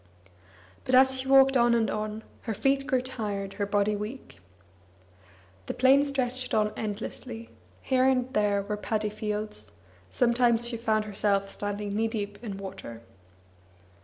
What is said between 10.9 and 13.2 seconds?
herself standing knee deep in water.